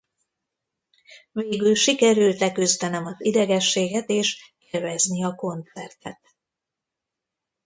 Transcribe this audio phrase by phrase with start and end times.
[1.31, 6.19] Végül sikerült leküzdenem az idegességet és élvezni a koncertet.